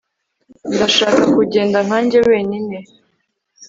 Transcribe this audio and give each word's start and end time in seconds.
ndashaka 0.75 1.23
kugenda 1.35 1.77
nkanjye 1.87 2.17
wenyine 2.29 2.77